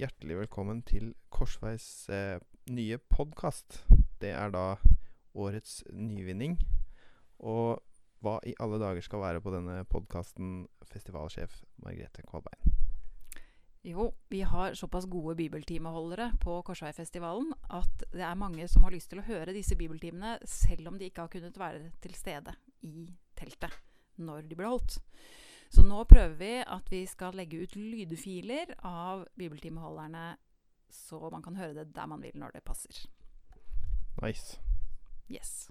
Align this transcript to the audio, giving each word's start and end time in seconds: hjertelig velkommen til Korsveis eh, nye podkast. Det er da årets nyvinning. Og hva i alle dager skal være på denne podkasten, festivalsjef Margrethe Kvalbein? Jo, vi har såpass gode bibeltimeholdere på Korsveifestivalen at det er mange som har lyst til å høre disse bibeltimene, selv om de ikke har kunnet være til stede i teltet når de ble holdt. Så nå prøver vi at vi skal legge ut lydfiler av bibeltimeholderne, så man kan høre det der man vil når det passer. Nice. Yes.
hjertelig 0.00 0.38
velkommen 0.38 0.78
til 0.88 1.10
Korsveis 1.28 2.08
eh, 2.08 2.38
nye 2.72 2.96
podkast. 3.12 3.82
Det 4.22 4.30
er 4.32 4.52
da 4.54 4.78
årets 5.36 5.82
nyvinning. 5.92 6.54
Og 7.44 7.82
hva 8.24 8.38
i 8.48 8.54
alle 8.64 8.78
dager 8.80 9.04
skal 9.04 9.20
være 9.20 9.42
på 9.44 9.52
denne 9.52 9.82
podkasten, 9.92 10.62
festivalsjef 10.88 11.58
Margrethe 11.84 12.24
Kvalbein? 12.24 12.72
Jo, 13.84 14.10
vi 14.32 14.40
har 14.44 14.76
såpass 14.76 15.04
gode 15.08 15.36
bibeltimeholdere 15.36 16.30
på 16.40 16.56
Korsveifestivalen 16.64 17.52
at 17.68 18.06
det 18.14 18.24
er 18.24 18.40
mange 18.40 18.68
som 18.72 18.88
har 18.88 18.96
lyst 18.96 19.12
til 19.12 19.20
å 19.20 19.28
høre 19.28 19.56
disse 19.56 19.76
bibeltimene, 19.76 20.38
selv 20.48 20.88
om 20.88 20.96
de 21.00 21.10
ikke 21.10 21.26
har 21.26 21.34
kunnet 21.36 21.60
være 21.60 21.92
til 22.00 22.16
stede 22.16 22.56
i 22.88 23.04
teltet 23.36 23.76
når 24.20 24.48
de 24.48 24.56
ble 24.56 24.72
holdt. 24.72 25.00
Så 25.70 25.84
nå 25.86 26.02
prøver 26.10 26.34
vi 26.38 26.54
at 26.66 26.88
vi 26.90 27.04
skal 27.06 27.36
legge 27.38 27.60
ut 27.62 27.76
lydfiler 27.78 28.72
av 28.86 29.26
bibeltimeholderne, 29.38 30.32
så 30.90 31.28
man 31.30 31.44
kan 31.46 31.58
høre 31.60 31.76
det 31.84 31.92
der 31.94 32.08
man 32.10 32.22
vil 32.22 32.34
når 32.34 32.56
det 32.56 32.64
passer. 32.66 33.04
Nice. 34.22 34.58
Yes. 35.30 35.68